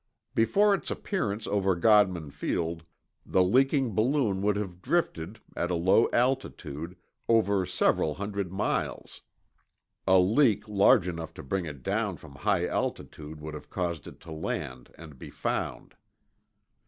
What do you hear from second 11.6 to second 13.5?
it down from high altitude